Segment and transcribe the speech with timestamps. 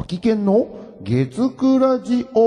[0.00, 0.68] 秋県の？
[1.02, 2.38] 月9ラジオ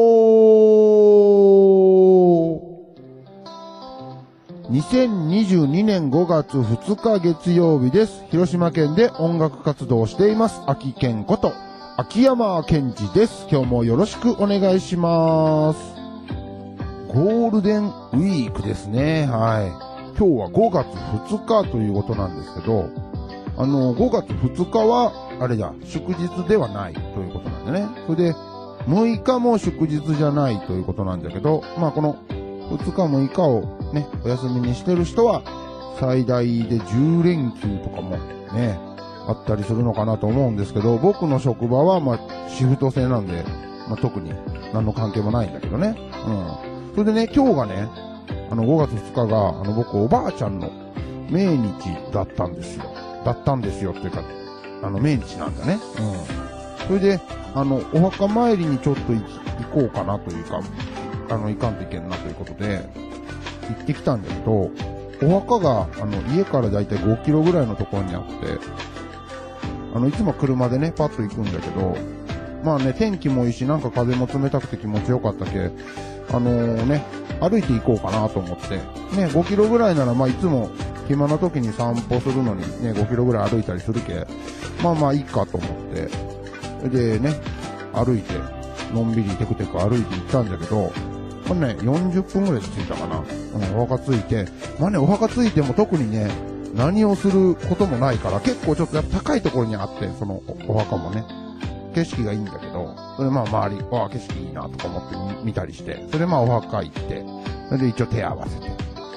[4.70, 8.24] 2022年5月2日月曜日です。
[8.29, 10.62] 広島県で音楽活動をしています。
[10.65, 11.51] 秋健こと、
[11.97, 13.47] 秋山健二です。
[13.52, 15.79] 今日もよろしくお願いします。
[17.09, 19.27] ゴールデンウィークですね。
[19.27, 19.68] はい。
[20.18, 20.88] 今日は5月
[21.34, 22.90] 2日ということなんですけど、
[23.58, 26.93] あの、5月2日は、あれだ、祝日ではない
[27.71, 27.89] でね。
[28.07, 28.34] それで、
[28.88, 35.41] 6日も祝日じゃないということなんだけど、まあこの2日6日をね、お休みにしてる人は、
[35.99, 38.17] 最大で10連休とかも
[38.53, 38.80] ね、
[39.27, 43.44] あったりするのかなと思うんですけど、僕の職場はまあシフト制なんで、
[43.88, 44.33] まあ特に
[44.73, 45.95] 何の関係もないんだけどね。
[46.25, 46.95] うん。
[46.95, 47.88] それでね、今日がね、
[48.49, 50.72] あの5月2日が、あの僕おばあちゃんの
[51.30, 51.72] 命日
[52.11, 52.85] だったんですよ。
[53.23, 54.23] だったんですよっていうか、
[54.83, 55.80] あの命日なんだね。
[55.99, 56.50] うん。
[56.88, 57.20] それで、
[57.53, 59.22] あの、お墓参りにちょっと行
[59.73, 60.61] こうかなというか、
[61.30, 62.89] あの、行かんといけんなということで、
[63.69, 64.69] 行ってきたんだけど、
[65.23, 68.31] お墓が、あの、家からだいたい5キロぐらいのところにあって、
[69.94, 71.97] あの、いつも車でね、パッと行くんだけど、
[72.64, 75.72] まあね、天気もいいし、なんか風も冷たくて気持ちよかったけ、
[76.31, 77.03] あのね、
[77.39, 78.77] 歩いて行こうかなと思って、
[79.16, 80.70] ね、5キロぐらいなら、まあいつも
[81.08, 84.25] 暇な時に散歩するのにね、5キロぐらい歩いたりするけ、
[84.83, 86.08] まあまあいいかと思って、
[86.89, 87.39] でね、
[87.93, 88.33] 歩いて、
[88.93, 90.91] のんびりテクテク歩いて行ったんだけど、
[91.47, 93.17] まあね、40分ぐらいで着いたかな。
[93.19, 94.45] うん、お墓着いて、
[94.79, 96.29] まあね、お墓着いても特にね、
[96.73, 101.25] 何をすることもないから、結構ちょっとやっぱ高いところにあって、そのお墓もね、
[101.93, 107.25] 景色がいいんだけど、それまあ周り、わあ、景色いいなとか思って見見たりして、それまあお墓行って、
[107.69, 108.67] それで一応手合わせて、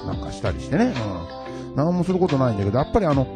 [0.06, 1.76] なんかしたりしてね、うん。
[1.76, 3.26] 何もすることないんだけど、やっぱりあの、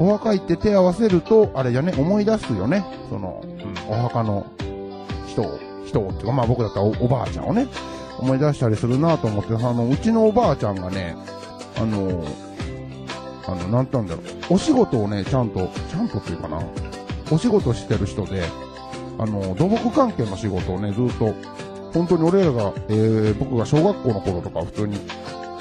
[0.00, 2.84] お墓行って手合わせると、あれじゃね、思い出すよね。
[3.08, 4.46] その、うん、お墓の
[5.26, 7.66] 人を、人をっていうか、まあ僕だったらおおばあちゃんをね、
[8.18, 11.16] 思い出したりするなと思って、あの、うちのおばあちゃんがね、
[11.76, 12.24] あの、
[13.46, 16.60] あの、なんて言うんだろう、お仕事をね、ちゃんと、ちゃんとっていうかな、
[17.30, 18.44] お仕事してる人で、
[19.18, 21.34] あの、土木関係の仕事をね、ずっと、
[21.92, 25.00] 本当に俺らが、えー、僕が小学校の頃とか普通に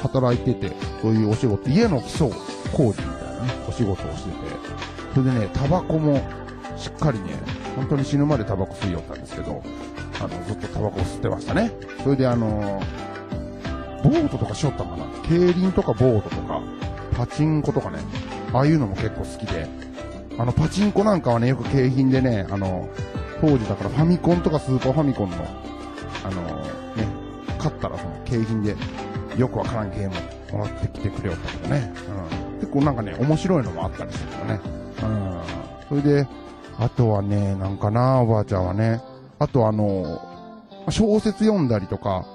[0.02, 2.30] 働いてて、そういうお仕事、家の基礎
[2.76, 3.17] 工事
[3.78, 4.36] 仕事をしてて、
[5.14, 6.20] それでね、タバコも
[6.76, 7.34] しっかりね、
[7.76, 9.62] 本当に死ぬまでタバコ吸いよったんですけど、
[10.20, 11.72] あの、ずっとタバコを吸ってましたね。
[12.04, 12.82] それであの
[14.04, 16.62] ボートとかしよったかな競輪とかボートとか、
[17.16, 18.00] パチンコとかね、
[18.52, 19.68] ああいうのも結構好きで、
[20.40, 22.90] あの、パチンコなんかはね、よく景品でね、あの、
[23.42, 25.38] 当時だからファミコンとかスーパーファミコンの、
[26.24, 26.42] あの
[26.96, 27.08] ね、
[27.60, 28.76] 買ったらその景品で、
[29.38, 31.94] よくわからんゲームもらってきてくれよったけどね。
[32.32, 32.37] うん。
[32.60, 34.62] 結構なんかね、面白いのもあったりするからね。
[35.90, 36.00] うん。
[36.02, 36.28] それで、
[36.80, 39.02] あとはね、なんかな、おばあちゃんはね。
[39.40, 40.22] あとあの、
[40.90, 42.26] 小説読んだりとか、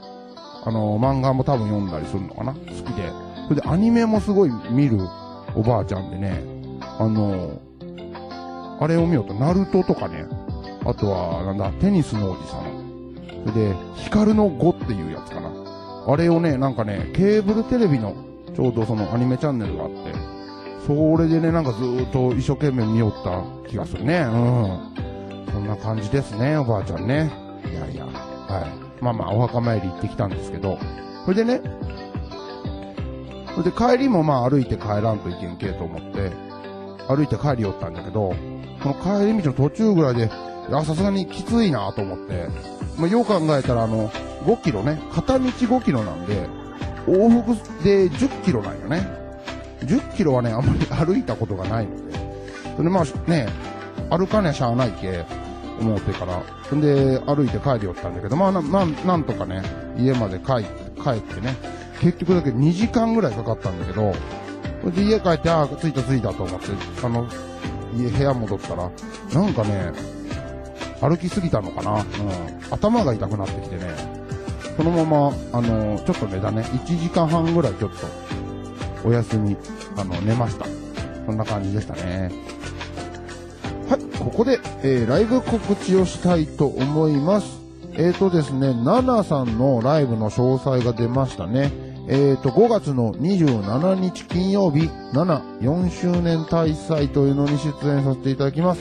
[0.64, 3.10] あの、漫画も多分読んだりするのかな好きで。
[3.48, 4.98] それでアニメもすごい見る
[5.54, 6.42] おばあちゃんでね、
[6.98, 7.60] あの、
[8.80, 10.24] あれを見ようと、ナルトとかね、
[10.84, 12.82] あとは、なんだ、テニスのおじさん。
[13.44, 15.50] それで、ヒカルの5っていうやつかな。
[16.06, 18.14] あれをね、なんかね、ケーブルテレビの、
[18.54, 19.96] ちょうどそのアニメチャンネルがあって、
[20.86, 24.20] それでね、なんかずっと一生懸命見よった気がするね。
[24.20, 25.52] うん。
[25.52, 27.30] そんな感じですね、おばあちゃんね。
[27.70, 28.66] いやいや、は
[29.00, 29.02] い。
[29.02, 30.78] まあまあ、お墓参り行ってきたんですけど、
[31.24, 31.60] それでね、
[33.54, 36.30] それで帰りもまあ歩いて帰らんといけんけと思って、
[37.08, 38.34] 歩いて帰りよったんだけど、
[38.82, 40.30] その帰り道の途中ぐらいで、
[40.68, 42.48] いや、さすがにきついなと思って、
[42.98, 44.08] まあ、よう考えたらあの、
[44.46, 46.48] 5キロね、片道5キロなんで、
[47.06, 49.06] 往復で10キロなんよね。
[49.80, 52.12] 10キロはね、あんまり 歩いたことがないので。
[52.76, 53.48] それでまあね、
[54.10, 55.24] 歩かねゃしゃあないけ、
[55.80, 56.42] 思ってから。
[56.68, 59.62] そんで、歩いて帰りよったんだけど、まあな、なん、なんとかね、
[59.98, 61.56] 家まで帰って、帰ってね、
[62.00, 64.14] 結局だけ2時間ぐらいかかったんだけど、
[64.82, 66.66] それで家帰って、ああ、着いた着いたと思って、
[67.04, 67.26] あの、
[67.96, 68.90] 家、部屋戻ったら、
[69.34, 69.92] なんかね、
[71.00, 72.04] 歩きすぎたのかな、うん、
[72.70, 74.11] 頭が痛くなってきてね、
[74.76, 78.06] そのまま、あの、ちょっと寝だね、1時間半ぐらいちょっと、
[79.04, 79.56] お休み、
[79.96, 80.66] あの、寝ました。
[81.26, 82.30] そんな感じでしたね。
[83.88, 87.60] はい、ここで、えー、ライブ告知をしたいと思います。
[87.94, 91.70] えーとですね、ナナさんのライブの詳細が出ましたね。
[92.08, 98.80] えーと、5月の27日金曜日、7、4周年大祭というのに出演させていただきます。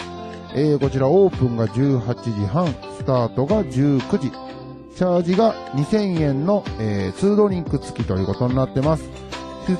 [0.55, 2.67] えー、こちらオープンが18時半、
[2.97, 4.50] スタートが19時。
[5.01, 9.09] チャージが2000円の、えー、2ドリンク付きということになってます。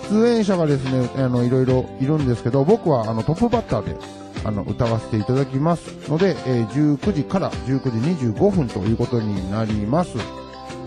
[0.10, 3.96] 出演者がですね、あの、いろいろいるんですけど、僕はあの、トップバッターで
[4.44, 10.18] あの、歌わせていただきますので、えー19時から19時25分ということになります。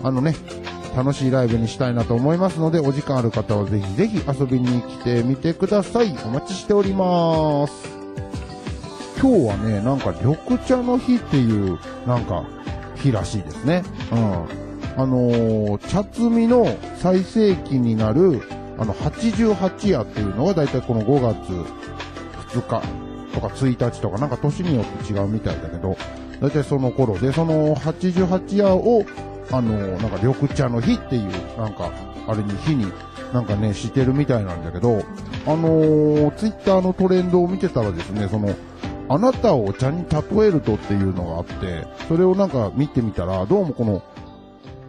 [0.03, 0.35] あのね、
[0.97, 6.13] 楽しいライブにしたいなと思いますので、お時間ある方はぜひぜひ遊びに来てみてください。
[6.25, 7.73] お待ちしております。
[9.17, 12.43] 今日はね、なんか緑茶の日っていう、なんか、
[13.05, 13.83] 日らしいですね。
[14.11, 14.65] うん。
[14.97, 18.41] あのー、茶摘みの最盛期になる、
[18.77, 21.51] あの、88夜っていうのがだいたいこの5月
[22.57, 22.81] 2日
[23.33, 25.97] とか1日とか、なんか年によって違うみたいだけど、
[26.41, 29.05] だいたいその頃で、その88夜を、
[29.51, 31.91] あのー、なんか緑茶の日っていう、なんか、
[32.27, 32.91] あれに日に、
[33.33, 35.03] なんかね、してるみたいなんだけど、
[35.45, 38.55] あのー、ツイッターのトレンドを見てたらですね、その、
[39.07, 44.01] あなたをお茶に例えるとっていうのがあって、それをなんか見てみたら、どうもこの、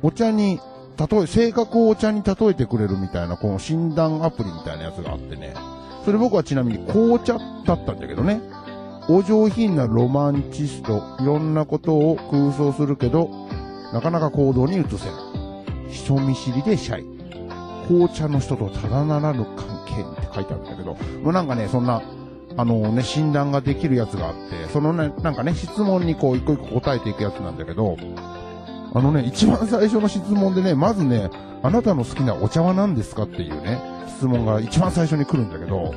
[0.03, 0.61] お茶に、
[0.99, 5.55] 例え、性格をお茶に例えてくれるみたいな、この診断アプリみたいなやつがあってね。
[6.05, 7.37] それ僕はちなみに紅茶
[7.67, 8.41] だったんだけどね。
[9.09, 13.31] お上品なロマンチスト、いろんなことを空想するけど、
[13.93, 15.13] なかなか行動に移せな
[15.91, 15.93] い。
[15.93, 17.17] 人見知りでシャイ。
[17.87, 22.03] 紅茶の人とただならぬ関係にって書いてあるんだけど、もうなんかね、そんな、
[22.59, 27.97] あのね、診断ができるやつがあって、そのね、なんかね、質問にこう一個一個答えていくやつなんだけど、
[28.95, 31.29] あのね、一番最初の質問でね、まずね、
[31.63, 35.95] あなたの好きなお茶は何ですかっていうね、質問が一番最初に来るんだけど、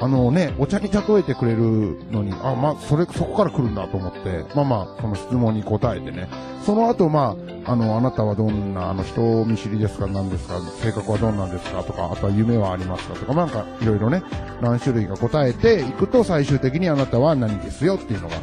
[0.00, 6.28] あのね、お茶に例えてくれるのに、あ、まあ、それ、そこから来るんだと思って、まあまあ、その質問に答えてね、
[6.66, 10.06] その後、まあ、あの、あなたはどんな、あの、人見知りですか？
[10.06, 10.60] 何ですか？
[10.82, 11.82] 性格はどんなんですか？
[11.82, 13.14] とか、あとは夢はありますか？
[13.14, 14.22] とか、なんか、いろいろね、
[14.60, 18.36] 何種類か答えていくと、最終的にあなたは何ですよっていうのが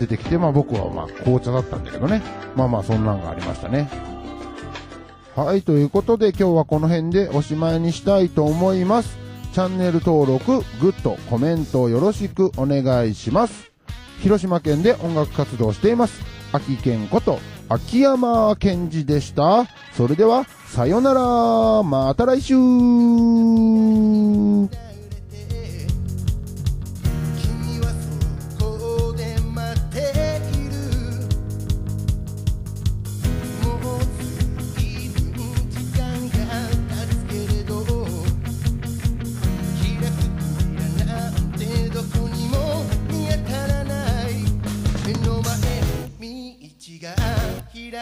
[0.00, 2.20] 出てきて、まあ僕はまあ、紅茶だったんだけどね。
[2.56, 3.88] まあまあ、そんなんがありましたね。
[5.36, 9.18] はい、ということで今日はこの辺でおしまいにしたいと思います。
[9.52, 13.72] チャンネル登録、グッド、コメントよろしくお願いします。
[14.20, 16.22] 広島県で音楽活動しています。
[16.52, 17.38] 秋健こと
[17.68, 19.66] 秋山健二でした。
[19.96, 21.82] それでは、さよなら。
[21.82, 22.54] また来週。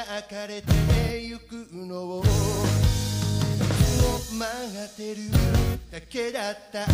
[0.05, 2.23] が枯れてゆくのを
[4.33, 4.45] 待
[4.85, 5.31] ってる
[5.91, 6.87] だけだった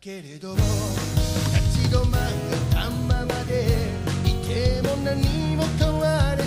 [0.00, 2.30] けれども立ち止まっ
[2.70, 3.66] たままで
[4.24, 6.42] いても何も変わらな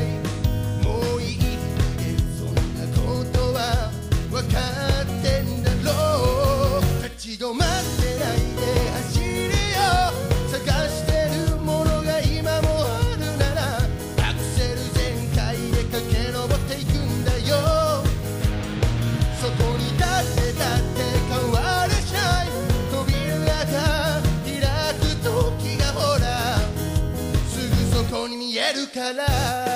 [0.00, 0.13] い
[28.94, 29.73] كلام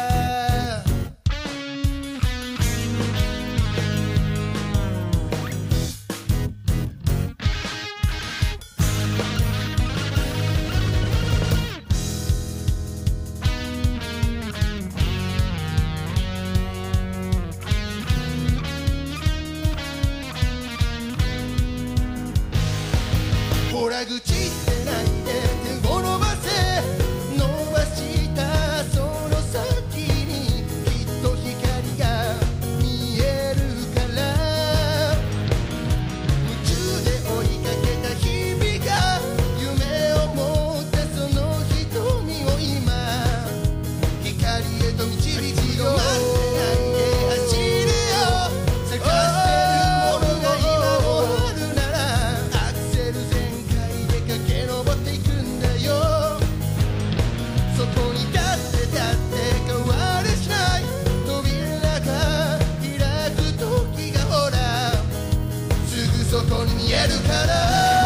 [66.28, 67.97] そこに見えるから